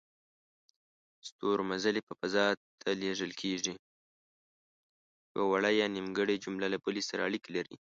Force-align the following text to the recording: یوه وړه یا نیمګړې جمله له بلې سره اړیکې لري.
یوه 5.35 5.45
وړه 5.49 5.69
یا 5.79 5.87
نیمګړې 5.95 6.35
جمله 6.43 6.67
له 6.73 6.77
بلې 6.83 7.01
سره 7.09 7.21
اړیکې 7.27 7.49
لري. 7.57 7.75